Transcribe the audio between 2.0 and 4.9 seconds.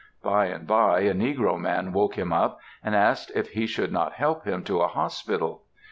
him up, and asked if he should not help him to a